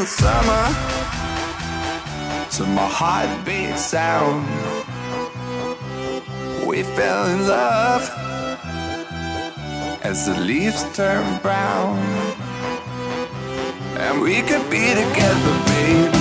[0.00, 0.64] the summer
[2.50, 4.46] to my heartbeat sound.
[6.66, 8.08] We fell in love
[10.02, 11.98] as the leaves turn brown.
[13.98, 16.14] And we could be together, babe,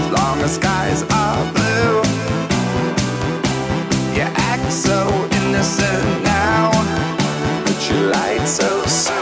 [0.00, 1.94] as long as skies are blue.
[4.14, 4.98] You act so
[5.40, 6.70] innocent now,
[7.64, 9.21] but you lied so soon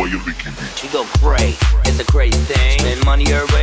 [0.00, 0.66] Why you licking me?
[0.82, 2.78] You go pray, it's a great thing.
[2.78, 3.59] Spend money every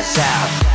[0.00, 0.69] us out.